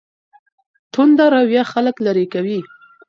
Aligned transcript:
تنده 0.93 1.25
رویه 1.33 1.63
خلګ 1.71 1.95
لیرې 2.05 2.25
کوي. 2.33 2.59